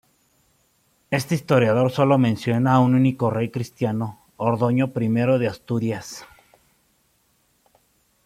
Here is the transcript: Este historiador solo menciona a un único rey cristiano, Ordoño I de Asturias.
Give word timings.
Este 1.11 1.35
historiador 1.35 1.91
solo 1.91 2.17
menciona 2.17 2.73
a 2.73 2.79
un 2.79 2.95
único 2.95 3.29
rey 3.29 3.51
cristiano, 3.51 4.19
Ordoño 4.35 4.91
I 4.99 5.09
de 5.37 5.47
Asturias. 5.47 6.25